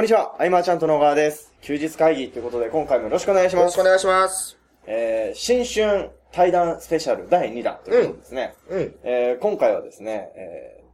[0.00, 1.52] こんにちは、アイマーちゃんとの小川です。
[1.60, 3.84] 休日会議ということで、今回もよろしくお願いしますよろしくお。
[3.84, 4.56] 願いします。
[4.86, 8.54] えー、新春対談スペシャル第2弾ということですね。
[8.70, 8.94] うん。
[9.02, 10.84] えー、今回はですね、え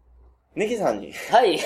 [0.57, 1.57] ー、ネギさんにはい。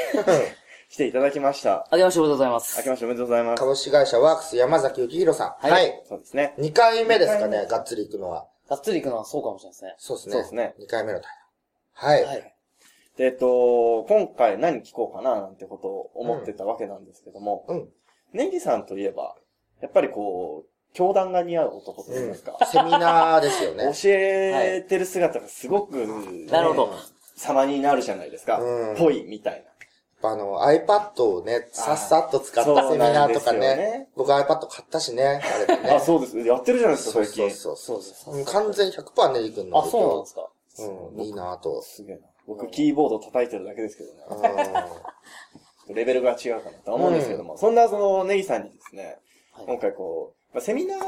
[0.91, 1.89] 来ていただきました。
[1.91, 2.77] あけましておめでとうございます。
[2.77, 3.61] 明けましておめでとうございます。
[3.61, 5.67] 株式会社ワークス山崎幸宏さん。
[5.67, 6.03] はいはい。
[6.07, 6.55] そうですね。
[6.59, 8.49] 2回目ですかねがっつり行くのは。
[8.69, 9.95] がっつり行くのはそうかもしれないですね。
[9.97, 10.33] そうですね。
[10.33, 11.31] そうですね2回目の対
[12.03, 12.11] 談。
[12.11, 12.25] はい。
[12.27, 12.55] はい。
[13.21, 17.89] で、えっと、今回何聞こうかななんてことを思ってたわけなんですけども、うん。
[18.33, 19.37] ネギさんといえば、
[19.83, 23.93] やっぱりこう、教団が似合う男といいますか、セミナーですよね。
[23.93, 25.97] 教えてる姿がすごく、
[26.51, 26.95] なるほど。
[27.37, 28.59] 様になるじゃないですか。
[28.59, 29.67] うんぽいみたい
[30.23, 30.31] な。
[30.31, 34.09] あの、iPad をね、さっさっと使ったそうセミナーとかそうなんですよねね。
[34.17, 35.91] 僕 iPad 買ったしね、あれでね。
[35.93, 36.39] あ、そうです。
[36.39, 37.51] やってるじゃないですか、そう最近。
[37.51, 39.79] そうそうそう完全100%ネリ君の。
[39.79, 40.49] あ、そうなんですか。
[40.79, 41.83] うん、いいなぁと。
[41.83, 42.30] すげえな。
[42.51, 44.49] 僕、キーボード叩いてるだけですけどうね。
[45.89, 45.95] ん。
[45.95, 49.05] レベルが違うかなと思うんですけども、そんなそのネギさんにですね、
[49.53, 51.01] はい今回こう、まあ、セミナー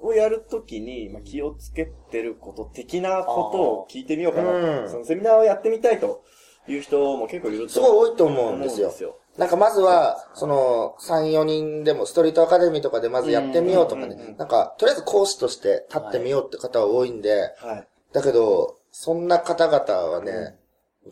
[0.00, 4.56] をやるときに、まあ、気をつけてること的なことを聞いてみようかなと。
[4.56, 6.22] うんそのセミナーをやってみたいと
[6.66, 9.18] いう人も結構いるとすごい多いと思うんですよ。
[9.36, 14.34] なんかまずは、その、3、4人でもストリートアカデミーとかでまずやってみようとかうんうんうんね。
[14.38, 17.88] なんか、とりあえず講師として立ってみようって方は多いんで、はい。
[18.12, 20.56] だけど、そんな方々はね、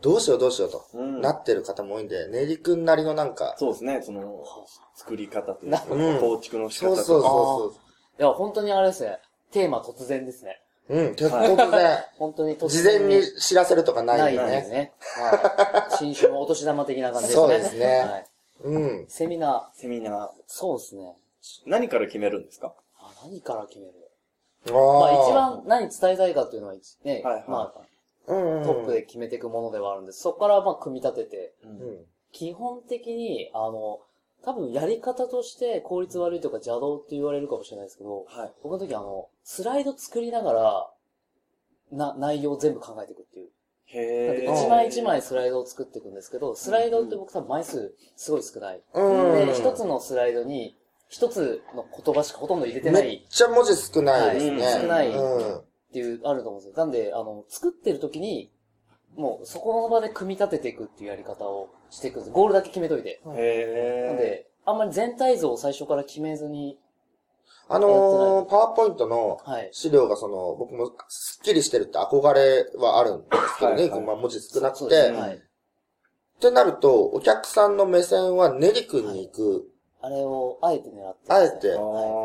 [0.01, 4.43] どうしようどうしようと、うんなってる方も多いんで、ネリ君なりのなんか、そうですね、その、
[4.95, 7.03] 作り方というか、うん構築の仕方とか。
[7.05, 7.81] そうそうそ
[8.19, 9.19] いや、本当にあれですね。
[9.51, 10.61] テーマ突然ですね。
[10.89, 14.59] うん、突然、 本当に突事然前に知らせるとかなないいよね。
[14.59, 14.93] んですね。
[15.21, 15.97] はい。
[15.97, 17.43] 新春お年玉的な感じですね。
[17.43, 18.27] そうですねはい。
[18.65, 19.07] うん。
[19.09, 20.31] セミナー、セミナー。
[20.47, 21.17] そうですね。
[21.67, 22.73] 何から決めるんですか？
[22.99, 23.93] あ何から決める？
[24.69, 27.81] あまああ一、番何伝えたいかっていうのは一ね、はいはいまあ
[28.27, 30.21] トップで決めていくものではあるんです。
[30.21, 31.69] そこからまあ組み立てて、う。
[31.69, 31.99] うんん。
[32.33, 34.01] 基本的に、あの、
[34.45, 38.53] 多分やり方として効率悪いとか邪道って言われるかもしれないですけど、はい。
[38.63, 40.91] 僕の時あの、スライド作りながら、
[41.93, 43.51] な、内容を全部考えていくっていう。
[43.87, 44.53] へー。
[44.53, 48.83] 一枚一枚スライドを作っていくんですけど、スライドって僕多分枚数すごい少ない。
[48.95, 49.47] うん。
[49.47, 50.77] で、一つのスライドに、
[51.09, 54.65] 一つの言葉しかほとんど入れてなめっいちゃ文字少ないですね。
[54.65, 55.63] はい少ないうん。
[55.93, 56.75] っていう、あると思うんですよ。
[56.75, 58.51] なんで、あの、作ってる時に、
[59.15, 62.31] もうそこの場で組み立てていくっていうやり方をしていくんです。
[62.31, 63.21] ゴールだけ決めといて。
[63.27, 64.07] へー。
[64.09, 66.79] なんで、あんまり全体像を最初から決めずに、
[67.69, 69.69] あのー、パワーポイントのはい。
[69.73, 75.13] 資料がその、僕もスッキリしてるって憧れはあるんですけどね、はいはいまあ文字少なくて。
[75.13, 75.19] ね。
[75.19, 75.43] っはい。
[76.41, 79.69] てなると、お客さんの目線はネリ君に行く。
[80.01, 81.77] あれをあえて狙ってますね、あえてはい。
[81.77, 81.81] あ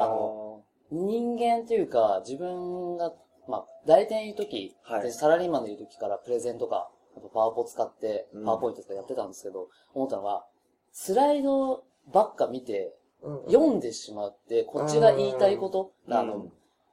[0.07, 3.13] の、人間というか、自分が、
[3.47, 5.03] まあ、代理店いる時、はい。
[5.03, 10.45] でサラリーマンでいる時からプレゼンとか、あとパワポ使ってうん、パワーポイントとかやってたんですけど、思ったのは、
[10.91, 16.47] スライドばっか見て、うん読んでしまって、こっちが言いたいこと、うんあの、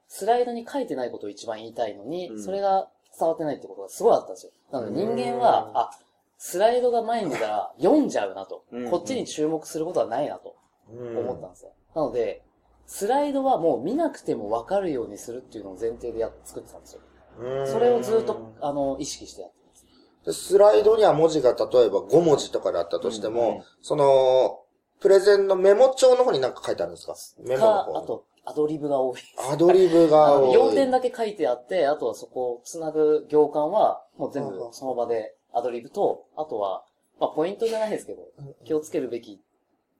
[0.07, 2.43] スライドに書いてないことを一番言いたいのに、うん。
[2.43, 4.51] それが伝わってないってことがすごいあったんですよ。
[4.71, 5.77] なので人間は、うん。
[5.77, 5.91] あ、
[6.37, 10.55] スライドが前に出たら読んじゃうなと、うんこっちに注目することはないなと
[10.91, 11.71] うん思ったんですよ。
[11.95, 12.43] なので、
[12.85, 17.01] スライドはもう見なくても分かるようにするっていうのを前提でやっ作ってたんですよ。
[17.39, 19.85] うんそれをずっと、あの、意識してやってます。
[20.25, 24.59] でスライドには文字が例えば5文字とかであったとしても、うんうんその、
[25.01, 27.15] プレゼンのメモ帳の方に何か書いてあるんですか？
[27.43, 27.97] メモのか、方に。
[27.97, 29.19] あと、アドリブが多い。
[29.51, 30.47] アドリブあが多い。
[30.53, 36.85] の要点だけ書いてあって、あとはそこをつなぐ行間は、もう全部その場でアドリブと、あとは、
[37.19, 38.21] まあポイントじゃないですけど、
[38.63, 39.41] 気をつけるべき、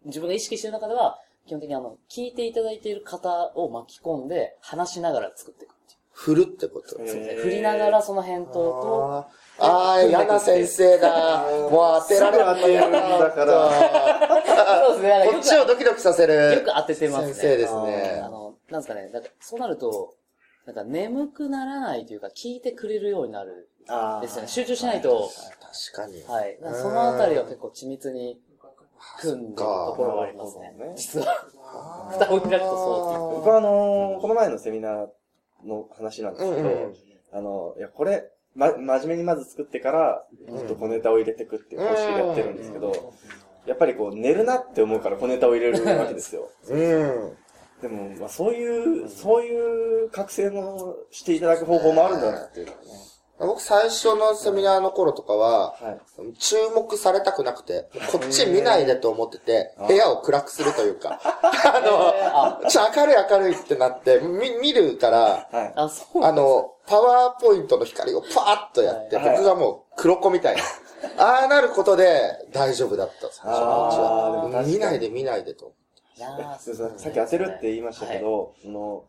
[0.06, 6.00] 自分が意識してる中では、基本的にあの、聞いていただいている方を巻き込んで、話しながら作っていくっていう。
[6.12, 6.90] 振るってこと。
[6.90, 11.44] そうですね振りながらその返答と、あーあー、嫌な先生だ。
[11.70, 15.30] もう当てられなてるんだからそうですね。
[15.32, 16.56] こっちをドキドキさせる。
[16.56, 17.34] よく当ててますね。
[17.34, 19.10] 先生ですねあの、なんですかね。
[19.14, 20.16] だからそうなると、
[20.66, 23.70] なんか眠くならないというか、聞いてくれるようになる
[24.22, 24.48] ですよね。
[24.48, 25.30] 集中しないと、
[25.94, 26.24] 確かに。
[26.24, 26.58] はい。
[26.82, 28.40] そのあたりは結構緻密に
[29.22, 30.94] 組んでるところはありますねね。
[30.96, 31.48] 実は。
[32.12, 33.36] 蓋を開くとそう。
[33.38, 35.08] 僕はあのーこの前のセミナー
[35.66, 36.94] の話なんですけど、うんうん
[37.34, 40.26] あの、いや、これ、ま、真面目にまず作ってから、
[40.58, 43.14] ずっと小ネタを入れていくっていう方式でやってるんですけど、
[43.66, 46.50] やっぱりこう、寝るなって思うから小ネタを入れるわけですよ。
[46.70, 47.38] うん。
[47.82, 52.84] でも、まあ、そういう、そういう覚醒のしていただく方法もあるんだなっていうのはね。
[53.38, 56.00] 僕最初のセミナーの頃とかは、は
[56.32, 56.34] い。
[56.38, 65.74] 注目されたくなくて、こっち見ないでと思ってて、部屋を暗くするというか、 あの、ちょ明るい明るいってなって、み見るから、はい。
[65.76, 69.30] あ、の、パワーポイントの光をパーッとやって、はい。
[69.32, 70.64] 僕がもう黒子みたいな。
[71.18, 74.64] ああなることで大丈夫だった、最初のうちは。
[74.64, 74.74] に。
[74.74, 75.74] 見ないで見ないでと。
[76.18, 79.04] いやーそうそうさっき当てるって言いましたけど、その、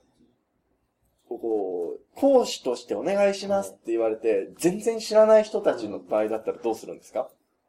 [1.29, 7.29] こう、講師としてお願いしますって言われて、全然知らない人たちの場合だったらどうするんですか？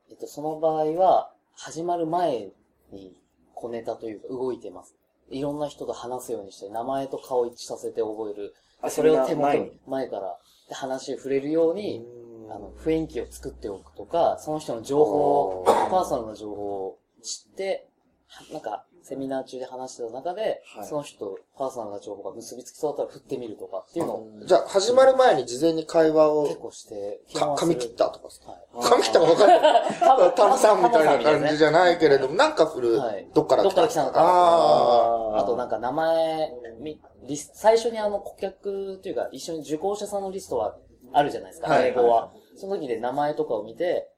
[0.09, 2.50] えっと、その場合は、始まる前
[2.92, 3.15] に
[3.56, 4.95] 小ネタというか動いてます。
[5.30, 8.54] いろんな人と話すようにして、名前と顔一致させて覚える。
[8.81, 10.38] あそれを手元に前から
[10.69, 12.06] で話に触れるように、
[12.50, 17.88] あの、雰囲気を作っておくとか、その人の情報を、パーソナルな情報を知って、
[18.27, 20.86] はなんか、セミナー中で話してた中で、はい。
[20.86, 28.89] その人とパーソナルな情報が結びつきそうだったら振ってみるとかっていうのをじゃあ、始まる前に事前に会話を結構して、か髪切ったとかですかはい。
[28.89, 29.59] 髪切ったか分かんない。
[30.00, 36.51] 多分タムさんみたいな感じじゃないけれども、なんか振るはい、どっからどっから来たのかああとなんか名前、
[36.81, 40.77] みリス最初にあの顧客というか一緒に受講者さんのリストは
[41.13, 42.31] あるじゃないですか、はい英語は。
[42.56, 44.10] その時で名前とかを見て、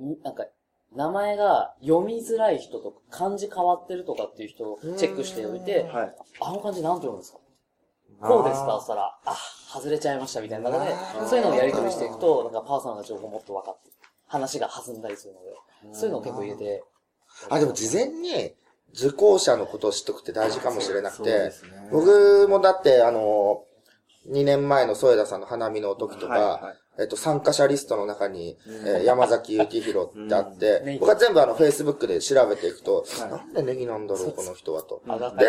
[0.00, 0.46] んなんか
[0.94, 6.14] 名前が読みづらい人とか漢字変わってるとかっていう人をチェックしておいて、はい。
[6.40, 7.38] あの漢字なんて読むんですか？
[8.20, 8.76] こうですか？
[8.78, 9.36] そしたら、あ、
[9.72, 10.94] 外れちゃいましたみたいな中で、
[11.28, 13.90] そういうのをやり取りしていくと、なんかパーソナルな情報もっと分かって、
[14.26, 15.40] 話が弾んだりするの
[15.90, 16.84] で、そういうのを結構入れて、
[17.48, 18.54] あ、でも事前に
[18.94, 21.50] 受講者のことを知っとくって大事かもしれなくて。
[21.50, 23.64] すね、僕もだって、あの、
[24.28, 26.76] 2年前の添田さんの花見の時とか、はいはい。
[26.98, 30.98] えっと、参加者リストの中に、えー山崎幸宏ってあって、うん。
[30.98, 33.30] 僕は全部あの、Facebook で調べていくと、はい。
[33.30, 35.02] なんでネギなんだろう、この人はと。
[35.38, 35.46] で、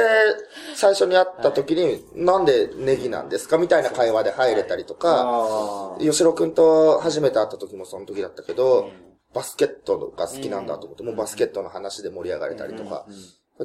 [0.75, 8.89] 最初に会った時に、なんでネギなんですかみたいな会話で入れたりとか、吉郎くんと初めて会った時もその時だったけど、
[9.33, 13.05] バスケットが好きなんだと思って、もうバスケットの話で盛り上がれたりとか、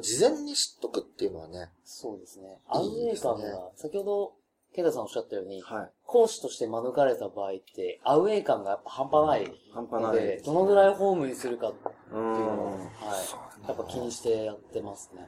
[0.01, 2.59] 事前に知っとくっていうのはね、そうですね。
[2.69, 4.33] アウェー感が、先ほど、
[4.79, 5.91] ケイタさんおっしゃったように、はい。
[6.07, 12.35] 講師として免れた場合って、アウェー感がやっぱ半端ない半端ないので、どのぐらいホームにするかってういうのを、
[12.69, 12.79] ん。
[12.79, 13.67] はい。
[13.67, 15.27] やっぱ気にしてやってますね。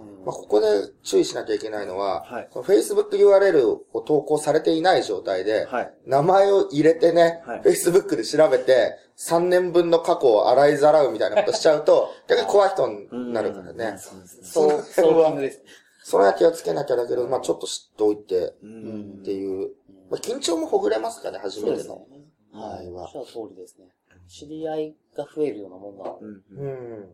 [0.00, 0.66] うんまあ、ここで
[1.04, 5.94] 注意しなきゃいけないのは、はい Facebook URL を投稿されていない状態で、はい。
[6.04, 13.96] 名前を入れてね、はい Facebook で調べて、3年分の過去を洗いざらうみたいなことしちゃうと、 逆に怖い人になるからね。
[14.42, 15.62] そう、そソの辺はーキングです。
[16.08, 18.54] その辺は気をつけなきゃだけど、まあちょっと知っておいてう。
[18.62, 19.72] うんっていう、
[20.10, 22.60] まあ緊張もほぐれますかね、初そうですねめての。。
[22.60, 22.90] はい。
[22.90, 23.88] はおっしゃる通りですね。
[24.26, 26.04] 知り合いが増えるようなもんだ。
[26.18, 26.66] うん。
[26.66, 26.72] う
[27.02, 27.08] ん。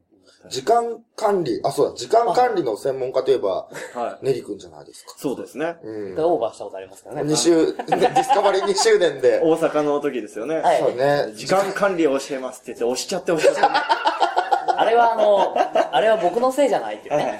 [0.49, 4.27] 時間管理、あ、そうだ、時間管理の専門家といえば、はい。
[4.27, 5.15] ネリ君じゃないですか。
[5.17, 5.77] そうですね。
[5.83, 6.19] うん。
[6.21, 7.33] オーバーしたことありますからね。
[7.33, 10.59] 2週、 ディスカバリー2周年で、大阪の時ですよね。
[10.59, 11.33] はいそうね。
[11.35, 14.14] 時間管理を教えますって言って押しちゃって押しちゃって。
[14.87, 15.55] あれはあの、
[15.97, 17.39] あれは僕のせいじゃないっていうね。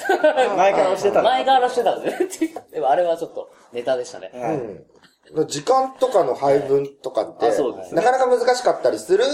[0.57, 2.29] 前から押してたの前からしてたんでね。
[2.73, 4.31] でもあれはちょっとネタでしたね。
[4.35, 4.85] はいうん。
[5.47, 9.25] 時間とかの配分とかって、あそうですねなかなか難しかったりする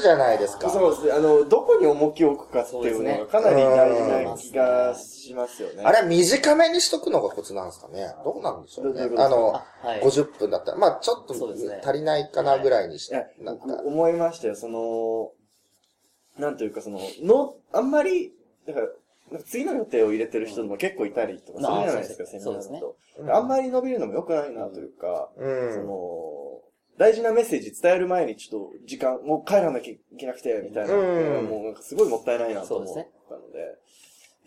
[0.00, 0.70] じゃないですか。
[0.70, 1.12] そうですね。
[1.12, 5.82] あの、どこに重きを置くかっていうのがかなり大事な気がしますよね。
[5.84, 8.14] あれは短めにしとくのがコツなんですかね。
[8.24, 10.02] どうなんでしょうねあの、あはい。
[10.02, 14.54] 50分だったら、まあちょっとそうですね足りないかなぐらいにしいや、なんか僕思いましたよ。
[14.54, 15.32] その、
[16.40, 18.32] なんというかその、の、あんまり、
[18.66, 18.88] だから、
[19.30, 22.86] なんか次の予定を入れてる人も結構いたりとかするじゃないですか、あセミナーそうですねだ
[23.28, 23.32] と。
[23.36, 25.86] あんまり伸びるのも良くないなというか、うそん。
[25.86, 26.60] の、
[26.98, 30.94] 大事なメッセージ伝える前にちょっと時間、もう帰らなきゃいけなくて、みたいな。
[30.94, 32.94] うんもうなんかすごいもったいないなと思っ
[33.28, 33.78] たので、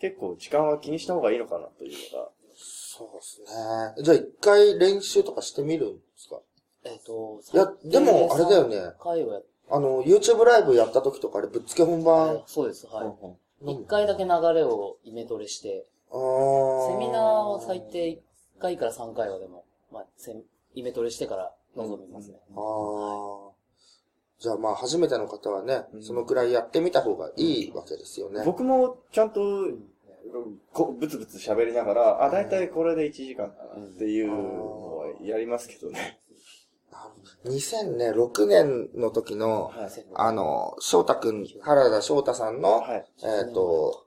[0.00, 2.28] 結構時間は気にした方がいいのかなというのが。
[2.56, 4.04] そうですね。
[4.04, 6.40] じゃあ一回練習とかしてみるんですか？
[6.84, 12.42] えっと、いやでもあれだよね会をやっあの、YouTube ライブやった時とかあれぶっつけ本番？
[12.46, 13.06] そうです、はい。
[13.26, 13.34] うん
[13.66, 18.18] 一回だけ流れをイメトレして、あーセミナーは最低1
[18.60, 20.04] 回から3回はでも、まあ、
[20.74, 22.36] イメトレしてから臨みますね。
[22.54, 22.60] あ
[23.48, 23.54] あ。
[24.38, 28.42] じゃあまあ初めての方はね、うんそのくらいやってみた方がいいわけですよね。
[28.44, 29.40] 僕もちゃんと、
[30.72, 36.20] こブツブツ喋りながら、あ、だいたいこれで1時間かなっていうのをやりますけどね。
[37.46, 39.90] 2006年の時の、はい。
[40.14, 43.06] あの、翔太くん、原田翔太さんの、はい。
[43.22, 44.06] えっ、と、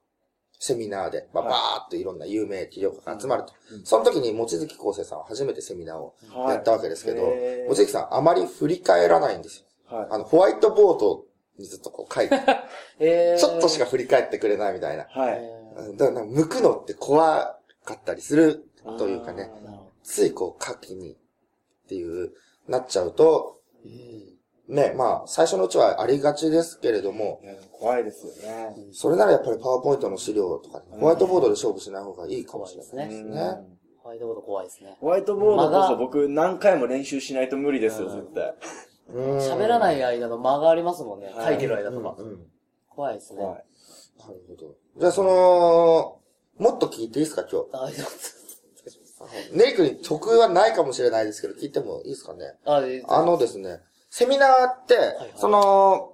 [0.59, 3.53] セミナーで、まあ、はいばーっといろんな有名企業家が集まると。
[3.71, 7.21] うんその時に、望月康生さんは初めてセミナーをはいやったわけですけど、
[7.69, 9.97] 望月さんあまり振り返らないんですよ。
[9.97, 10.07] はい。
[10.11, 11.25] あの、ホワイトボード
[11.59, 12.35] にずっとこう書いて、
[12.99, 15.03] えーちょっとしか振り返ってくれないみたいな。
[15.03, 18.67] だから向くのって怖かったりする
[18.97, 19.51] というかね、
[20.03, 21.17] ついこう書きにっ
[21.87, 22.33] ていう、
[22.67, 23.61] なっちゃうと、
[24.67, 28.75] ね、まあ、最初のうちはありがちですけれども怖いですよね。
[28.91, 33.39] それならやっぱりパワーポイントの資料とか、ホワイトボードで勝負しない方がいいかもしれないですうんね。
[33.99, 34.97] ホワイトボード怖いですね。
[34.99, 38.55] ホワイトボードこそ僕何回も練習しないと無理ですよ、うん絶対。
[39.13, 41.27] うん喋らない間の間がありますもんね。
[41.27, 42.15] はい書いてる間とか。
[42.17, 42.39] うんうん
[42.89, 43.43] 怖いですね。
[43.43, 43.63] なる
[44.49, 44.73] ほど。
[44.97, 46.19] じゃあその、
[46.57, 47.85] もっと聞いていいですか、今日？
[47.85, 47.95] あ、いい
[49.51, 52.55] ネイクに得はないかもしれないですけど、聞いてもいいですかね？
[52.65, 54.97] あ、いいあのですね、セミナーって、い
[55.39, 56.13] その、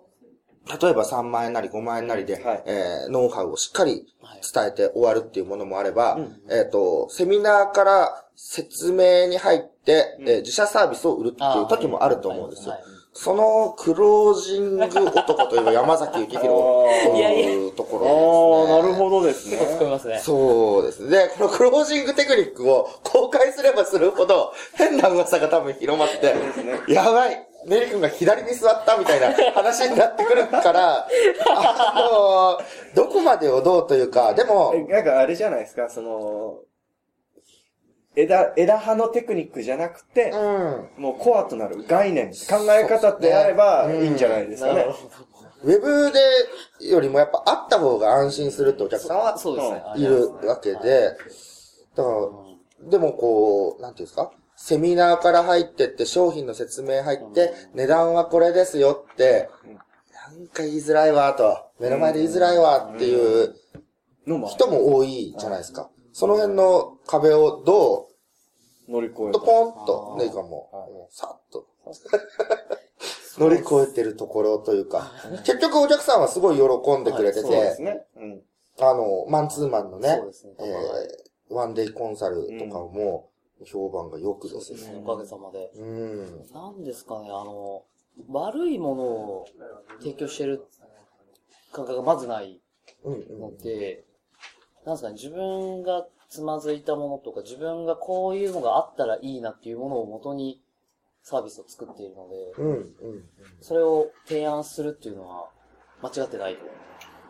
[0.82, 2.64] 例えば3万円なり5万円なりで、はい。
[2.66, 4.42] えーノウハウをしっかりはい。
[4.54, 10.30] 伝えて終わるっていうものもあれば、うんえっ、と、セミナーから説明に入って、うん。
[10.30, 12.72] えー自社サービスを売るっていう時もあると思うんですよ。
[12.72, 12.82] はい
[13.14, 16.42] そのクロージング男といえば山崎幸宏
[17.06, 18.76] というとこあろです、ね。
[18.76, 19.58] あ、なるほどですね。
[19.58, 20.20] 結構突っ込みますね。
[20.20, 21.10] そうですね。
[21.10, 31.08] で、このクロージングテクニックを公開すればするほど、変な噂が多分広まって、やばいネリ君が左に座ったみたいな話になってくるから、
[31.56, 32.60] あの
[32.96, 36.58] どこまでをどうというか、でもえ、なんかあれじゃないですか、その、
[38.16, 41.02] 枝、枝葉のテクニックじゃなくて、うん。
[41.02, 44.86] もうコアとなる概念、考え方であればいいんじゃないですかね。
[45.64, 49.24] ウェブでよりもやっぱあった方が安心するってお客さんど。
[49.24, 49.84] はそうですね。
[49.96, 51.16] いるわけで、
[51.96, 52.10] だか
[52.82, 54.32] ら、でもこう、なんていうんですか？
[54.56, 59.50] セミナーから入ってって商品の説明入って、値段はこれですよって、
[60.14, 63.56] なんか言いづらいわと、目の前で言いづらいわっていう
[64.28, 65.90] のも人も多いじゃないですか。
[66.14, 68.08] その辺の壁をど
[68.88, 71.68] 乗り越えう、とポンとねいかも、さっと、
[73.40, 75.12] 乗り越えてるところというか、
[75.46, 78.06] 結局お客さんはすごい喜んでくれてそうですて、ね。
[78.16, 78.44] うん。
[78.80, 83.30] あの、マンツーマンのねそうですね、えーワンデイコンサルとかも
[83.66, 85.04] 評判がよくですね。
[85.06, 85.72] おかげさまで。
[85.76, 86.48] うん。
[86.52, 87.84] なんですかね、あの、
[88.30, 89.46] 悪いものを
[90.00, 90.66] 提供してる
[91.72, 92.62] 感覚がまずない
[93.04, 94.06] ので、
[94.86, 100.62] なんですかね、自分がつまずいたものとか、自分がこういうのがあったらいいなっていうものを元に
[101.22, 102.86] サービスを作っているので、うんうん
[103.62, 105.50] それを提案するっていうのは
[106.02, 106.62] 間違ってないと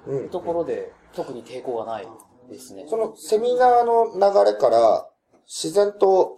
[0.08, 0.24] うん。
[0.24, 2.08] いうところで、特に抵抗がない
[2.50, 2.86] ですね。
[2.90, 5.08] そのセミナーの流れから
[5.46, 6.38] 自然と、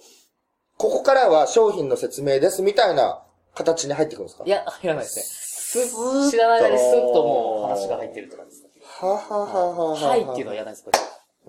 [0.78, 4.44] ここからは商品の説明ですみたいな形に入ってくるんですか？
[4.46, 6.30] いや、入らないですね。
[6.30, 8.65] 知らない間にスッともう話が入ってるって感じですね。
[8.98, 10.10] ははははは。
[10.10, 11.00] はいっていうのはやらないです、これ。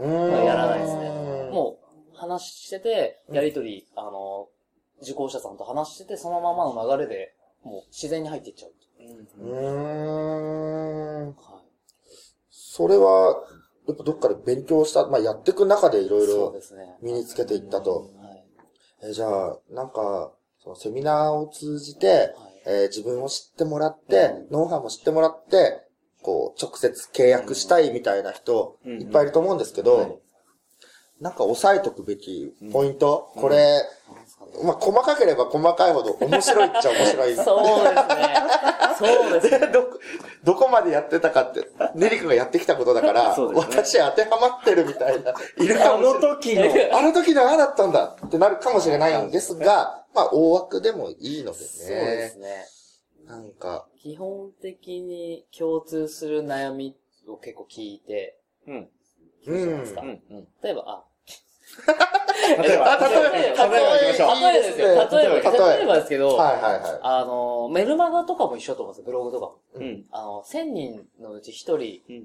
[0.05, 1.09] うーんやらないですね。
[1.53, 1.79] も
[2.13, 4.49] う、話してて、やりとり、あの、
[5.03, 8.73] 受講者さんと話してて、そのままの流れで、もう自然に入っていっちゃう。
[9.39, 9.61] うー
[11.25, 11.27] ん。
[11.29, 11.37] はい。
[12.51, 13.45] それは、
[13.87, 16.97] やっぱどっかで勉強した、まあ、やっていく中でいろいそうろですね。
[17.01, 18.11] 身につけていったと。
[18.19, 18.45] はい。
[19.05, 22.15] えじゃあ、なんか、そのセミナーを通じて、は
[22.51, 25.86] いえー自分を知ってもらって、ノウハウも知ってもらって、
[26.27, 30.17] こう、直接契約したいみたいな人、うんいっぱいいると思うんですけど、はい
[31.19, 33.81] なんか押さえとくべきポイント、これ、
[34.63, 37.35] まあ、細かければ細かいほど面白いっちゃ面白い。
[37.43, 38.37] そうですね。
[38.99, 39.67] そうですね。
[39.73, 39.99] どこ、
[40.45, 46.71] どこまでやってたかって、ネリ君がやってきたことだから、ね私当てはまってるみたいな、いるかあのもしれない。
[46.71, 51.67] 時の、 あの時のああだったんだってなるかもしれないんですが、まあ、大枠でもいいのでね。
[51.67, 52.76] そうですね。
[53.27, 58.89] なんか、基本的に共通する悩みを結構聞いて、うん。
[59.45, 60.01] 聞くじゃないですか。
[60.03, 60.09] うん。
[60.09, 60.49] うん。
[60.63, 61.05] 例えば、あ、
[62.63, 64.53] 例えば、あ 例えば例えば行きましょう。
[64.53, 64.87] 例えですよ。
[64.87, 69.59] 例えば、例えば例えばですけど、はいはいはあの、メルマガとかも一緒だと思うんですよ、ブログとかも。
[69.75, 70.07] うん。
[70.13, 71.77] あの、1000人のうち1人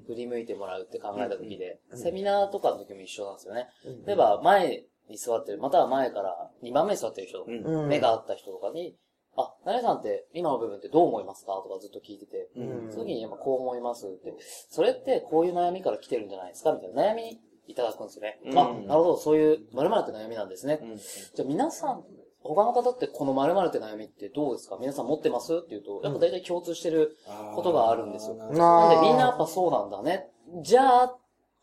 [0.06, 3.68] 振り向いてもらうって考えた時で、うんセミナーとかの時も一緒なんですよね。
[3.84, 4.06] い。
[4.06, 7.64] 例えば、前に座ってる、または前から2番目に座ってる人、うん。
[7.64, 8.96] うん、目が合った人とかに、
[9.36, 14.34] あ、なさんって今の部分ってどう思いますかとかずっと聞いてて、うんその時に、まあこう思いますって、
[14.68, 18.40] それってこういう悩みから来てるんじゃないですかみたいな悩みいただくんですよね。
[18.44, 20.80] うんあ、なるほど、そういう〇〇って悩みなんですね。
[20.82, 20.96] うん。
[20.96, 22.04] じゃあ皆さん、
[22.42, 27.16] 他の方ってこの〇〇って悩みってどうですか皆さん持ってますって言うと、やっぱ大体共通してる
[27.54, 28.34] ことがあるんですよ。
[28.34, 28.56] なんで
[29.00, 30.28] みんなやっあぱそうなんだね。
[30.62, 31.16] じゃあ、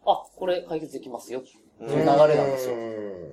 [0.06, 1.42] あ、これ解決できますよ。
[1.42, 2.76] っていう流れなんですよ。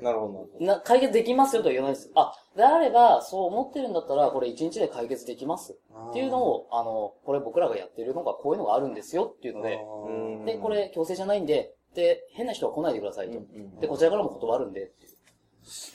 [0.03, 0.67] なるほど、なるほど。
[0.67, 2.11] な解決できますよとは言わないです。
[2.15, 5.77] あ、であれば、そう思ってるんだったら、これ1日で解決できます。
[6.11, 13.39] っていうのを、あの、これ僕らがやってるのがこういうのがあるんですよっていうので、うんで、これ強制じゃないんで、で、変な人は来ないでくださいと。
[13.39, 14.93] うんで、こちらからも断るんで。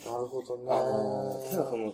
[0.06, 0.64] なるほどね。
[0.70, 1.94] あのー、ただその、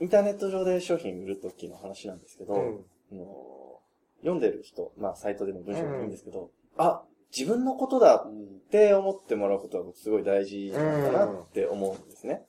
[0.00, 3.80] インターネット上で商品売るときの話なんですけど、うんあの
[4.20, 7.02] 読んでる人、まあサイトでの文章でもいいんですけど、あ、
[7.34, 12.42] 自分のことだって思ってもらうことは僕すごい大事なんだなって思うんですね。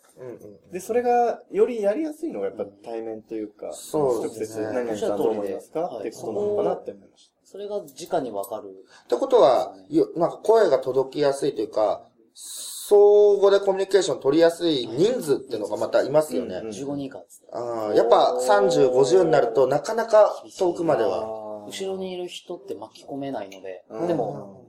[0.71, 8.69] で、それがよりやりやすいのがやっぱ対面というか、直接何々さんどう思いますかはいってことなのかなって思いましそれが直にわかる。
[9.05, 16.55] ってことは、よなんか声が届きやすいというか、相互でコミュニケーション取りやすい人数っていうのがまたいますよね。
[16.55, 17.49] うん15人以下ですね。
[17.53, 21.27] あーやっぱ30、50になるとなかなか遠くまでは。
[21.27, 24.66] は後ろにいる人って巻き込めないのでう、んでも、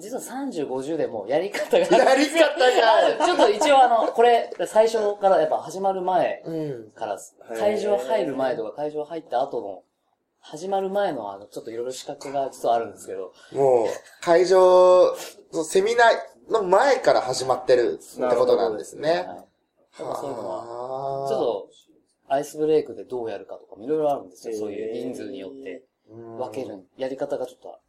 [0.00, 1.78] 実は30、50でもやり方が。
[1.78, 6.90] やり方がちょっと一応あの、これ、最初からやっぱ始まる前うん。
[6.90, 7.18] から
[7.58, 9.82] 会場入る前とか会場入った後の、
[10.40, 13.86] 始まる前のあの、ちょっといろいろ資格が実はあるんですけど、もう、
[14.22, 15.14] 会場、
[15.64, 19.10] セミナーの前から始まってるってことなんですね。
[19.10, 19.24] はい。
[19.96, 21.68] ただそういうのは、はちょっと、
[22.28, 24.56] アイスブレイクでどうやるかとかもいろいろあるんですよ。
[24.56, 27.80] そういう人数によって分ける、やり方がちょっと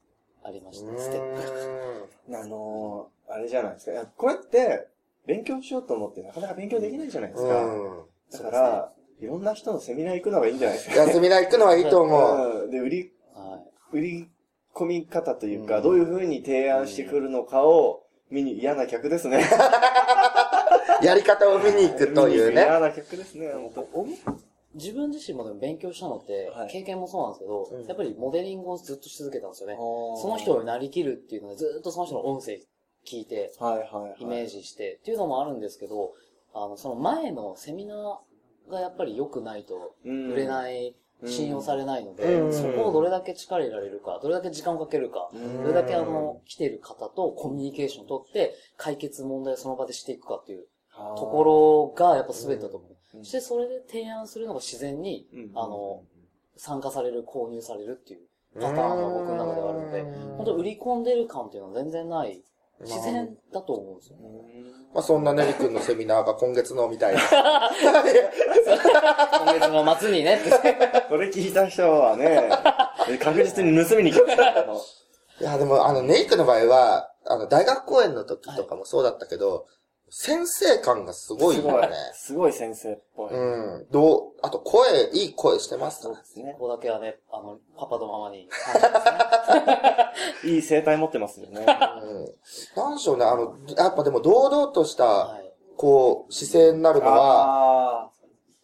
[0.43, 1.36] ありましたね、ステッ
[2.27, 2.36] プ。
[2.38, 4.05] あのー、あれじゃないですか。
[4.17, 4.88] これって、
[5.25, 7.63] 勉強しようと思ってなかなか勉強できないじゃないですか。
[7.63, 8.05] うん。
[8.31, 10.95] だから、いろんな人のセミナー行くのがいいんじゃないですか。
[10.95, 12.63] いや、セミナー行くのはいいと思う。
[12.65, 13.98] うんで、売り、はい。
[13.98, 14.31] 売り
[14.74, 19.43] 込み方というか、うんどういう風に提案してくるのかを見に嫌な客ですね。
[21.03, 22.63] やり方を見に行くというね。
[22.63, 24.07] 嫌な客ですね、本当お
[24.75, 29.75] 自分自身もでも勉強したのってはい、経験もそうなんですけど、うんやっぱりモデリングをずっとし続けたんですよね。
[29.75, 32.59] そその人になりきるっていうので、ずっとその人の音声
[33.05, 34.15] 聞いて、はいはいはい。
[34.19, 36.13] イメージして、っていうのもあるんですけど、
[36.53, 40.47] あの、その前のセミナーがやっぱり良くないと、売れい。
[40.47, 50.65] ない、信用されないので、うんそこをどれだけ力入れられるか、どれだけ時間をかけるか、うんどれだけあの、来てる方とコミュニケーションを取って、解決問題をその場でしていくかっていう
[51.17, 52.90] ところがやっぱ全てだと思う。
[53.24, 55.51] してそれで提案するのが自然に、うん。
[55.56, 56.03] あの、
[56.58, 58.22] 参加される、購入されるっていう
[58.56, 60.03] パターンが僕の中ではあるので、
[60.38, 62.41] 本当売り込んでる感っていうのは全然ない、
[62.82, 64.18] 自然だと思うんですよ。
[64.94, 67.22] まあそんなネリ君のセミナーが今月のみたいな。
[69.39, 70.39] 今月の末にね、
[71.10, 72.50] これ聞いた人はね、
[73.22, 74.63] 確実に盗みに来た。
[74.63, 79.68] いや、でもあの、ネイクの場合は、あの、大学公演の時とかもそうだったけど、
[80.13, 81.88] 先生感がすごいよね。。
[82.13, 83.34] すごい先生っぽい。
[83.34, 83.88] うん。
[83.91, 86.67] どう、あと声、いい声してますそうですねこ。
[86.67, 88.50] こだけはね、あの、パパとママに。
[90.43, 91.62] いい生態持ってますよね。
[91.62, 91.65] うん。
[92.76, 95.54] なんでしょうね、あの、やっぱでも堂々とした、はい。
[95.78, 98.10] こう、姿勢になるのは、あ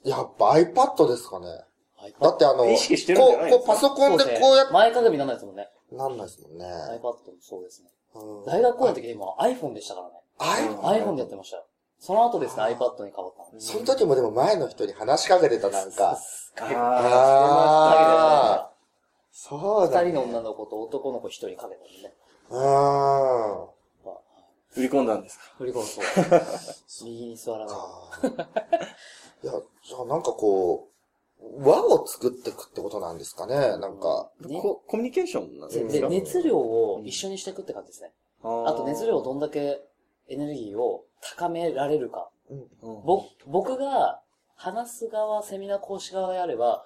[0.04, 1.48] やっぱ iPad ですかね。
[1.96, 5.70] はいだってあの、意識してるんじゃないこう、こうパソコンでこうやっ前かがみにならないですもんね。
[5.92, 6.66] なんないですもんね。
[6.66, 7.90] iPad もそうですね。
[8.16, 10.14] うん大学公演の時今 iPhone でしたからね。
[10.40, 10.80] iPhone?
[10.82, 11.66] iPhone でやってましたよ。
[12.00, 13.60] その後ですね、iPad に変わったの。
[13.60, 16.18] その時もでも前の人に話しかけてた、なんか。
[16.60, 16.64] あ。
[16.64, 18.72] あああ。
[19.32, 20.12] そうだ、ね。
[20.12, 22.14] 二人の女の子と男の子一人かけたんでね。
[22.50, 22.54] あ
[24.06, 25.44] まあー振り込んだんですか？
[25.58, 26.06] 振り込むそう。
[27.10, 27.76] 右に座らない。
[27.76, 28.48] あ。
[29.44, 30.88] いや、じゃあなんかこ
[31.42, 34.30] う、輪を作っていくってことなんですかね、なんか。
[34.42, 36.10] ねココミュニケーションなんでですか？
[36.10, 38.12] 熱量を一緒にしていくって感じですね。
[38.44, 39.82] あと熱量をどんだけ
[40.30, 42.30] エネルギーを高められるか。
[42.50, 43.06] うん。
[43.06, 44.22] ぼ、僕が
[44.56, 46.86] 話す側、セミナー講師側であれば、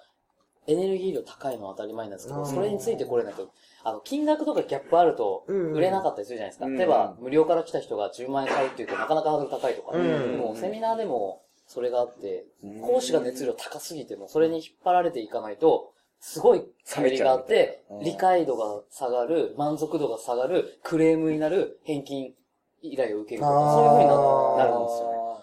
[0.68, 2.46] エネルギー量高いのは当たり前なんですけど、うん。
[2.46, 3.52] それについてこれないと、
[3.84, 5.74] あの、金額とかギャップあると、うん。
[5.74, 6.66] 売れなかったりするじゃないですか。
[6.66, 6.78] うん。
[6.78, 10.38] 例えば、無料から来た人が10万円買うっていうとなかなかハードル高いとか、うん。
[10.38, 22.34] もうセミナーでもそれがあってうん、講師が熱量高すぎても、それに引っ張られていかないと、すごい帰りがあって理解度が下がる、満足度が下がる、クレームになる、返金
[22.82, 25.18] 依頼を受けるとか、そういう風にななるんですよね。
[25.18, 25.42] はい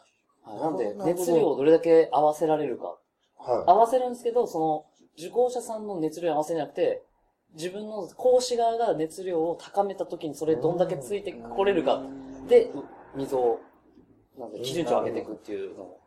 [0.56, 2.96] なんで、熱量をどれだけ合わせられるか。
[3.36, 4.86] は合わせるんですけど、その、
[5.18, 7.02] 受講者さんの熱量に合わせなくて、
[7.54, 12.02] 自分の講師側が熱量を高めた時にそれどんだけついてこれるか。
[12.48, 12.84] で、う
[13.16, 13.60] 溝を、
[14.38, 15.97] なんで、基準値を上げていくっていうのを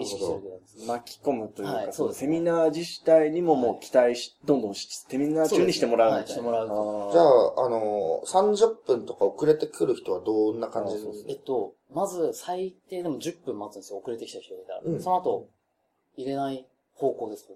[0.00, 0.86] 意識してる。
[0.86, 6.42] 巻き込むというか、はいそうですセミナー自体にももう期待し、どんどんし、セミナー中にしてもらうみたいな。
[6.42, 6.74] ねはいしてもらうあー
[7.06, 7.12] ど。
[7.12, 13.98] じゃあ、あの、30分とか遅れてくる人はどんな感じですえっと、まず最低でも10分待つんですよ。
[13.98, 14.80] 遅れてきた人がいたら。
[14.84, 15.48] うんその後、
[16.16, 17.46] 入れない方向です、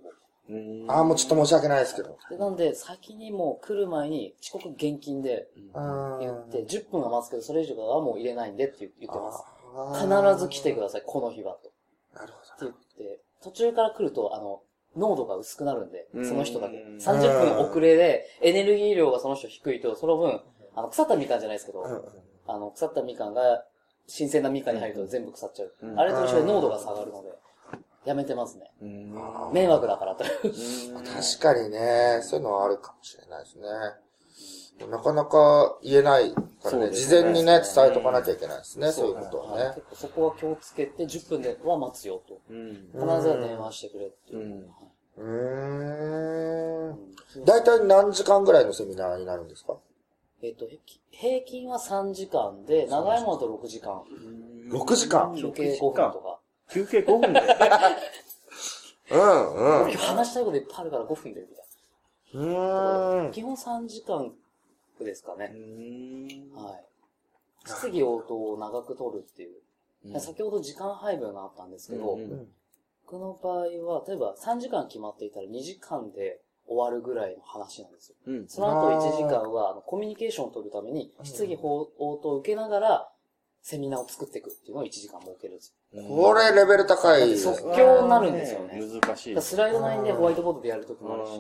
[0.89, 2.17] ああ、もうちょっと申し訳ないですけど。
[2.31, 9.43] でなんで、先にもう来る前に遅刻厳禁でうん言って、10分は待つけど、それ以上はもう入れないんでって言ってます。
[10.01, 11.55] 必ず来てください、この日は。
[11.63, 11.71] と。
[13.47, 14.63] 途中から来ると、あの、
[14.97, 16.85] 濃度が薄くなるんで、うんその人だけ。
[16.99, 20.41] 30分遅れで、エネルギー量がその人低いと、その分、
[20.75, 21.85] あの、腐ったみかんじゃないですけど、
[22.49, 23.65] あの、腐ったみかんが、
[24.09, 25.75] 新鮮なみかんに入ると全部腐っちゃう。
[25.81, 27.29] うんあれと一緒で濃度が下がるので、
[28.05, 28.71] やめてますね。
[28.83, 29.15] うん
[29.53, 30.25] 迷惑だからと。
[30.25, 30.43] 確
[31.41, 33.67] かにね、そういうのはあるかもしれないですね。
[34.91, 39.65] なかなか言えないからね、ね事前にね、伝えとかなきゃいけないですね、そういうことはね。
[39.65, 42.41] はい結構そこは気をつけて、10分では待つよと。
[42.51, 44.43] うん必ずは電話してくれっていうう。
[44.45, 44.67] ん
[45.17, 46.91] うーん。
[46.91, 49.77] うん大体何時間ぐらいのセミナーになるんですか？
[50.43, 50.67] ええっと、
[51.11, 54.03] 平均は3時間で、長いものだと6時間。
[54.71, 55.35] 6時間？
[55.37, 56.39] 休憩5分とか。
[56.71, 57.41] 休憩5分で？
[59.13, 59.91] うん、うん。
[59.91, 61.65] 今日話したいこといっぱいあるから5分で、みたい
[62.35, 63.25] うーん。
[63.27, 63.31] な。
[63.31, 64.33] 基本3時間
[65.05, 65.49] ですかね。
[65.49, 66.85] んはい。
[67.67, 70.21] 質疑応答を長く取るっていう。
[70.21, 72.49] 先ほど時間配分があったんですけど、うんうん
[73.09, 78.17] 僕の場合は、例えば3時間決まっていたら2時間で終わるぐらいの話なんですよ。
[78.27, 83.09] うんその後1時間はコミュニケーションを取るために質疑応答を受けながら
[83.69, 86.03] セミナーを作っていくっていうのを1時間設けるんですよ。
[86.05, 87.37] これレベル高い。
[87.37, 89.43] 即興になるんですよね難しい。
[89.43, 91.33] スライド9でホワイトボードでやるときもあるし。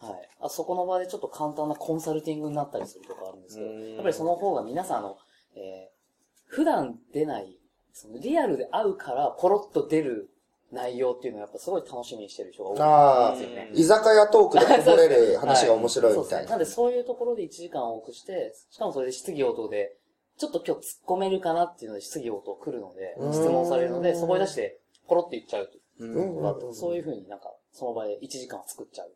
[0.00, 0.28] はい。
[0.42, 5.18] あそこの場でちょっと簡単なコンサルティングになったりするとかあるんですけど、うんやっぱりその方が皆さんあの、
[5.56, 6.00] えー
[6.46, 7.58] 普段出ない、
[7.92, 10.30] そのリアルで会うからポロッと出る
[10.72, 13.70] 内容っていうのはやっぱすごい楽しみにしてる人が多いですよね。
[13.72, 16.18] 居酒屋トークでこぼれる話が面白い。
[16.18, 16.50] みたいな。
[16.50, 19.96] なんでそういうところで1時間多くして、しかもそれで質疑応答で、
[20.40, 29.12] ちょっと今日突っ込めるかなっていうので質疑応答来るのでう、ん質問されるので、そこに出してポロって言っちゃうとそういうふうになんか、その場で1時間を作っちゃう。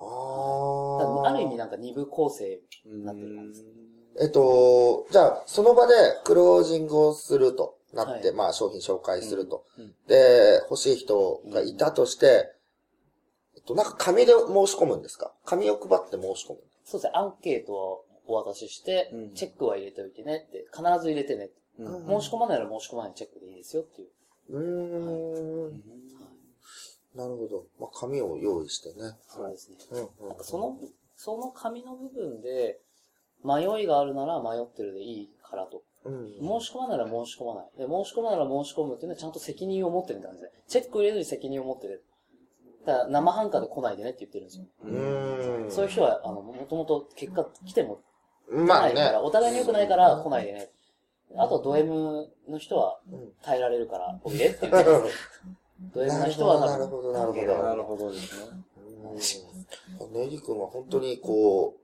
[0.00, 1.58] あだからある意味あ。
[1.58, 3.74] なんか二部構成になってる感じです。
[4.20, 9.66] えっと、じゃあ、その場でクロージングをするとなって、はいまあ商品紹介すると。
[9.76, 12.50] うんうんで、欲しい人がいたとして、
[13.54, 15.32] えっと、なんか紙で申し込むんですか？
[15.44, 16.60] 紙を配って申し込む。
[16.84, 21.54] そうですね、アンケートをお渡しして、うんチェックは入れておいてねって、必ず入れてねって。
[21.78, 24.08] うん申し込まないなら申し込まないチェックでいいですよっていう。
[24.50, 25.82] うーん。
[27.14, 27.64] なるほど。
[27.80, 29.16] まあ、紙を用意してね。
[29.26, 29.76] そうですね。
[29.90, 30.76] うんうんその、
[31.16, 32.80] その紙の部分で、
[33.44, 35.82] 迷いがあるなら迷ってるでいいからと。
[36.04, 36.60] うん。
[36.60, 37.66] 申し込まないなら申し込まない。
[37.78, 40.50] で、申し込まないなら申し込むっていうのはちゃんと責任を持ってるんですね。
[40.66, 42.04] チェック入れずに責任を持ってる。
[42.86, 44.64] だから生半可で来ないでねって言ってるんですよ。
[44.84, 45.70] うーん。
[45.70, 48.00] そういう人は、あの、もともと結果来ても
[48.50, 49.12] まあね。
[49.22, 50.70] お互いに良くないから来ないでね。
[51.36, 54.90] あと、ド M の人はうん耐えられるから、おいでって言って。
[55.94, 58.48] ド M の人はなるほどなるほどなるほどですね。
[58.50, 61.74] うんネギ君は本当にこ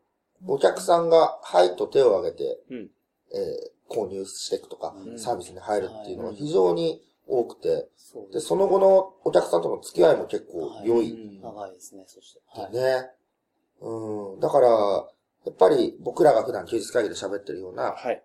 [0.46, 2.90] う、お客さんが、はいと手を挙げて、うん
[3.32, 7.88] えー購入していくとか、うんサービスに入るっていうのは非常に多くて、
[8.32, 11.12] で、その後のお客さんとの付き合いも結構良い。
[11.12, 12.40] うん長いですね、そして。
[12.48, 12.72] はい。
[12.72, 13.10] ね。
[13.80, 14.40] うん。
[14.40, 15.06] だから、
[15.44, 18.22] やっぱり僕らが普段休日会議で喋ってるような、はい。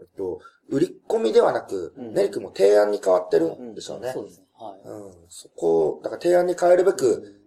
[0.00, 4.12] えっと、売り込みではなく、うんネリ君も提案に変わってるんでしょうね。
[4.12, 4.46] そうですね。
[4.58, 4.80] はい。
[4.88, 5.12] うん。
[5.28, 7.40] そこを、だから提案に変えるべく、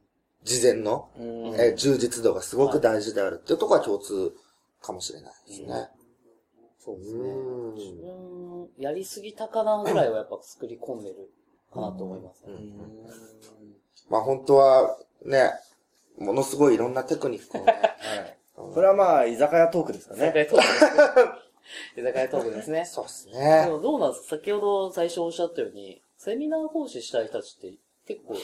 [0.44, 4.34] 事前の、うんえー充実度がすごく大事であるっていうところは共通
[4.82, 5.90] かもしれないですね。
[6.80, 7.20] そうですね。
[7.20, 11.30] うん自分、やりすぎたかなぐらいはやっぱ作り込んでる
[11.72, 12.54] かなと思いますね。
[14.10, 15.52] まあ本当はね、
[16.18, 18.38] ものすごいいろんなテクニックをね、 はい。
[18.74, 20.40] これはまあ、居酒屋トークですか居酒ね。
[20.40, 21.32] 屋トークですね。
[21.98, 22.86] 居酒屋トークですね。
[22.90, 23.68] そうですでね。
[23.70, 27.74] もどうなんですか先ほど最初おっしゃったように、セミナー講師したい人たちって
[28.08, 28.36] 結構、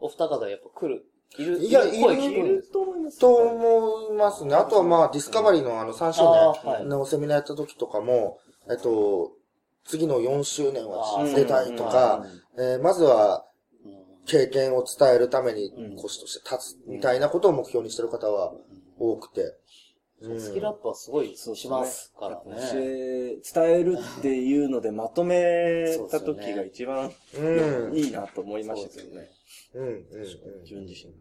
[0.00, 1.06] お二方やっぱ来る、
[1.38, 4.54] いる、いやいる聞くんですと思いますと思いますね。
[4.54, 6.22] あとはまあ、ディスカバリーのあの3周
[6.78, 9.32] 年のセミナーやった時とかも、えっと、
[9.84, 12.24] 次の4周年は出たいとか、
[12.58, 13.44] えーまずは
[13.84, 18.52] うん経験を伝えるためにうん講師として立つみたいなことを目標にしてる方は
[18.98, 19.56] 多くて。
[20.24, 22.56] うんスキルアップはすごいそうしますから教ね。
[22.74, 27.96] え、伝えるっていうのでまとめた時が一番うん。
[27.96, 29.28] いいなと思いましたけどね。
[29.74, 29.86] うん。
[29.86, 30.04] うん。
[30.62, 31.12] 自分自身。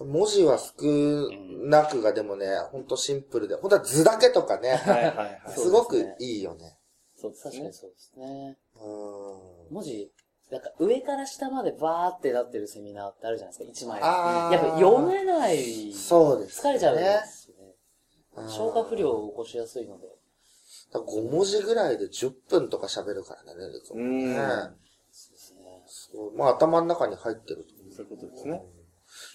[0.00, 0.12] うん。
[0.12, 0.72] 文字は少
[1.66, 5.40] なくがでもね、ほんとシンプルで、ほんとは図だけとかね、はいはいはい。
[5.56, 6.76] すごくいいよね。
[7.16, 7.50] そうですね。
[7.50, 8.58] 確かにそうですね。
[8.76, 9.74] うん。
[9.74, 10.10] 文字、
[10.50, 14.00] なんか上から下までバーってなってるセミナーってあるじゃないですか、一枚。
[14.00, 15.92] やっぱ読めない。
[15.92, 17.24] そうです、疲れちゃうんですよね。
[17.24, 17.39] うん
[18.48, 20.06] 消化不良を起こしやすいので。
[20.92, 24.36] だから5文字ぐらいで10分とか喋るからね、レクうんね。
[25.10, 25.60] そうですね。
[25.86, 27.94] そうまあ頭の中に入ってると。
[27.94, 28.62] そういうことですね。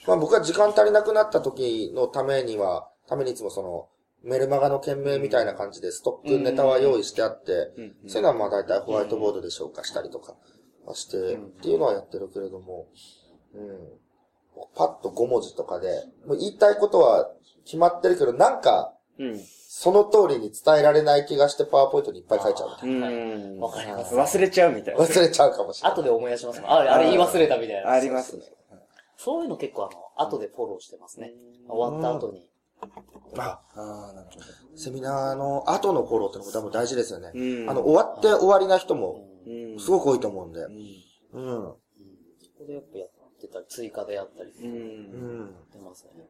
[0.08, 3.90] まあ僕は時間足りなくなった時のためには、ためにいつもその、
[4.24, 10.36] メルマガの件名みたいな感じでストックネタは用意してあって、うんそういうのはまあ大体ホワイトボードで消化したりとか
[10.86, 12.88] はして、うんっていうのはやってるけれども、
[13.54, 14.06] うん。
[14.76, 17.30] パッと5文字とかで、もう言いたいことは
[17.66, 19.40] 決まってるけど、なんか、うん。
[19.68, 23.60] その通りに伝えられない気がしてパワーポイントにいっぱい書いちゃうみたいうん。
[23.60, 25.02] わかります忘れちゃうみたいな。
[25.02, 25.06] な。
[25.06, 25.94] 忘れちゃうかもしれない。
[25.94, 27.92] 後で思い出しますもんあれ、あれ言い忘れたみたいな。
[27.92, 28.44] ありますね。
[29.18, 29.90] そういうの結構あ
[30.22, 31.34] の、後でフォローしてますね。
[31.68, 32.50] 終わった後に。
[33.38, 34.46] あ、ああ、なるほど。
[34.78, 37.32] セミナーの後のフォローってのも多分大事ですよね。
[37.34, 40.62] うんあの、終わって終わりな人も、うんすごく多いと思うんで。
[40.62, 40.74] うん。
[41.34, 41.74] うん。
[41.74, 44.64] そこでやっぱやってたり、追加でやったりう。
[44.64, 45.56] うんん。
[45.72, 46.28] 出ますね。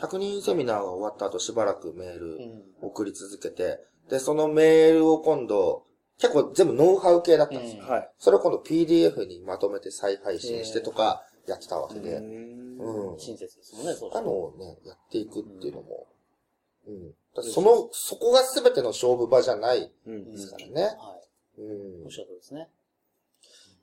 [0.00, 2.62] 100人セミナーが終わった後しばらくメールうん。
[2.82, 5.84] 送り続けて、で、そのメールを今度、
[6.18, 7.82] 結構全部ノウハウ系だったんですよ。
[7.82, 8.10] うんはい。
[8.18, 13.18] それを今度 PDF にまとめて再配信してとかやってたわけで、うんうん。
[13.18, 16.06] 親切ですもんね、そうしあてのをね、やっていくっていうのも、
[16.86, 17.14] うん。
[17.42, 20.82] その、そこが全ての勝負場じゃないうんですからね。
[20.82, 21.60] はい。
[21.60, 22.10] うんおっ。
[22.10, 22.68] しゃる通りですね。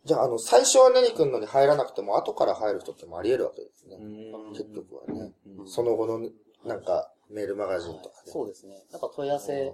[0.10, 3.98] じゃあ、あの、最初はネリ君のに入らなくても、後から入る人ってもあり得るわけですね。
[4.02, 5.34] うん結局はね。
[5.60, 6.28] うんその後の、
[6.66, 8.32] なんか、メールマガジンとかはいで。
[8.32, 8.74] そうですね。
[8.92, 9.72] やっぱ問い合わせ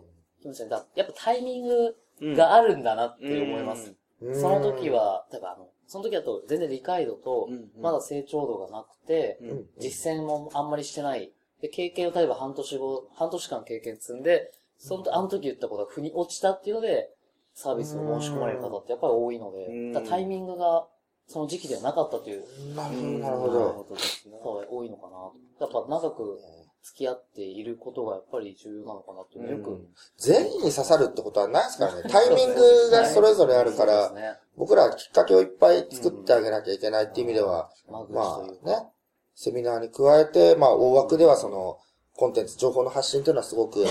[0.95, 3.95] やっぱタイミングがあるんだなって思います。
[4.21, 7.47] うんその時、は、例えばあの、その時だと全然理解度と
[7.79, 9.39] まだ成長度がなくて、
[9.79, 11.31] 実践もあんまりしてない。
[11.61, 17.09] で、経験を例えば半年後、半年間経験積んで、その、あの時言ったことが腑に落ちたっていうので、
[17.55, 20.85] サービスを申し込まれる方ってやっぱり多いのでタイミングが
[21.27, 22.43] その時期ではなかったという
[22.75, 23.59] なるほど、なるほど。
[23.73, 24.37] ほどですね。
[24.37, 25.33] 方が多いのかなと。
[25.59, 26.39] やっぱ長く
[26.83, 29.87] 付き合っていることがやっぱり重要なのかなっていうのをよく、
[30.19, 32.03] 全員に刺さるってことはないですからね。
[32.09, 34.11] タイミングがそれぞれあるから。
[34.55, 38.43] 僕らはきっかけをいっぱい作ってあげなきゃいけないっていう意味では、まというか。
[38.63, 38.91] あね、
[39.33, 41.79] セミナーに加えて、まあ大枠ではその、
[42.15, 43.83] コンテンツ、情報の発信っていうのはすごく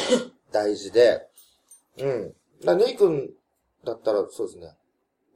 [0.53, 1.29] 大事で、
[1.99, 2.29] うん。
[2.61, 3.35] だからネイ君
[3.85, 4.69] だったらそうですね、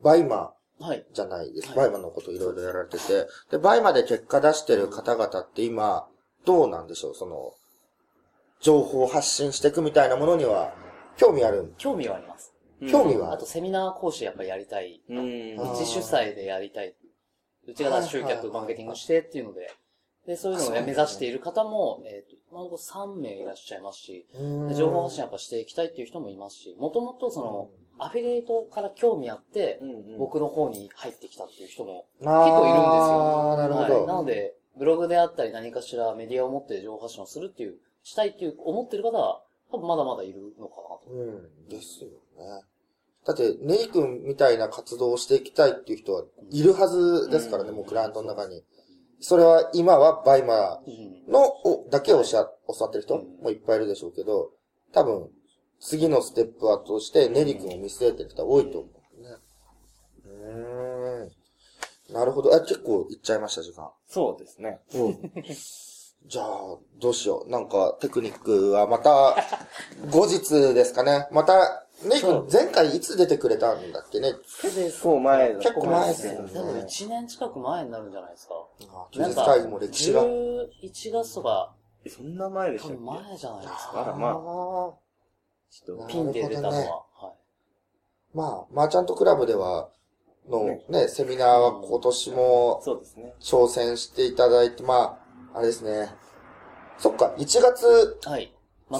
[0.02, 1.04] バイマはい。
[1.12, 1.68] じゃないです。
[1.68, 1.76] はい。
[1.76, 6.06] バイマのこといろいろやられてて、で、バイマで結果出してる方々って今、
[6.44, 7.14] どうなんでしょう？
[7.16, 7.52] その、
[8.60, 10.72] 情報を発信していくみたいなものには、
[11.16, 12.54] 興味ある興味はあります。
[12.88, 13.32] 興味は？
[13.32, 15.02] あとセミナー講師やっぱりやりたい。
[15.08, 15.54] うん。
[15.56, 16.94] うち主催でやりたい。
[17.66, 19.70] うちが集客、マーケティングしてっていうので、
[20.28, 20.82] で、そういうのをね。
[20.82, 24.26] 目指している方も、えっ、と、今のところ3名いらっしゃいますし、
[24.68, 33.22] で情報発信やっぱしていきたいっていう人もいますし、もともとその、アフィリエイトから興味あって、うん僕の方に入ってきたっていう人も結結構いるんですよ。
[33.48, 34.06] ああ、なるほはい、など。
[34.06, 41.02] ので、ブログであったり何かしらメディアを持って情報発信をするっていう、したいっていう思ってる方は、多分まだまだいるのかなと。
[41.10, 41.22] う
[41.66, 42.62] ん、ですよね。
[43.26, 48.64] だって、ネイ君みたいな活動をしていきたいっていう人はいるはずですからね、うんもうクライアントの中に。
[49.20, 54.52] それは今は BUYMA うんーのおだけを教わ教わってる人うんもいっぱいいるでしょうけど、
[54.92, 55.28] 多分、
[55.80, 58.88] 次のステップはとしてネリ君を見据えてる人は多いと思
[59.18, 59.36] うね。
[60.26, 62.12] うーん。
[62.14, 62.54] なるほど。
[62.54, 63.90] あ、結構いっちゃいました、時間。
[64.08, 64.80] そうですね。
[64.94, 65.32] うん。
[66.26, 67.50] じゃあ、どうしよう。
[67.50, 69.36] なんか、テクニックはまた、
[70.10, 71.28] 後日ですかね。
[71.30, 74.34] また、ネイ君、前回いつ出てくれたんだっけね？
[74.62, 78.54] 結構前だ結構前ですよ多ね分1年近く前になるんじゃないですか。
[78.92, 80.22] あ休日会議も歴史が。
[80.22, 82.96] 11月とか、えそんな前でし多たっけ？
[82.98, 84.04] 分前じゃないですあか。
[84.10, 84.92] らまああ
[85.70, 86.74] ちょっとピンで出たのは。
[86.74, 88.36] なるはい。
[88.36, 89.88] まあ、マーチャントクラブでは、
[90.48, 93.34] のね、セミナーは今年もそうですね。
[93.40, 95.18] 挑戦していただいて、ま
[95.54, 96.08] あ、あれですね。
[96.98, 98.52] そっか、1月はい。
[98.90, 98.98] の、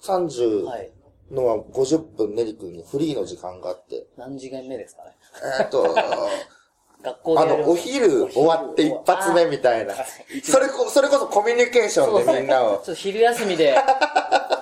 [0.00, 0.90] 30はい。
[1.30, 5.16] のは50分ネリ君にフリーの時間があって、何次元目ですかね。
[5.60, 5.82] えーっと、
[7.02, 9.94] 学校であの、お昼終わって一発目みたいな。
[10.42, 12.84] それこ、それこそコミュニケーションでみんなを ちょっ。
[12.86, 13.76] と昼休みで、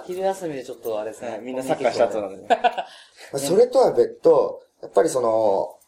[0.07, 1.41] 昼休みでちょっとあれですね。
[1.43, 2.47] みんなサッカーした後なんで。
[2.49, 2.57] ま
[3.35, 5.79] あそれとは別途、やっぱりその、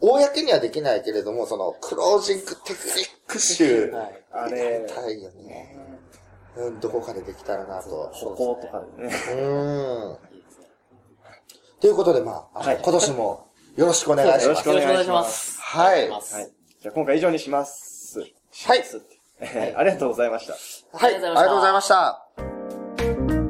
[0.00, 4.24] 公にはできないけれども、その、クロージングテクニック集、はい。
[4.32, 5.76] あれ、たいよね。
[6.56, 8.10] うん、どこかでできたらなと。
[8.12, 9.14] こことかでね。
[9.30, 10.18] うーん。
[11.80, 14.44] ということで、まあ、今年もよろしくお願いします。
[14.46, 15.24] よろしくお願いしま。
[15.24, 16.08] すはい。
[16.80, 18.20] じゃあ今回以上にします。
[18.20, 18.84] はい。
[19.40, 20.52] えーありがとうございました。
[20.96, 22.21] はい、ありがとうございました。